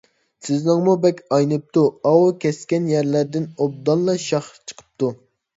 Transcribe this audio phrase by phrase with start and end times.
[0.45, 5.13] سىزنىڭمۇ بەك ئاينىپتۇ، ئاۋۇ كەسكەن يەرلەردىن ئوبدانلا شاخ چىقىپتۇ.